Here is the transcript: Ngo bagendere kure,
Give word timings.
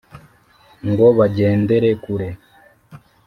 Ngo 0.89 1.07
bagendere 1.17 1.89
kure, 2.03 2.29